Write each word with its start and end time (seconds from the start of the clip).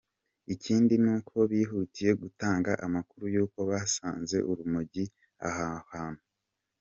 Ikindi 0.53 0.93
ni 1.03 1.11
uko 1.15 1.35
bihutiye 1.51 2.11
gutanga 2.21 2.71
amakuru 2.85 3.23
y’uko 3.33 3.59
basanze 3.69 4.37
urumogi 4.51 5.05
aho 5.47 5.67
hantu. 5.93 6.23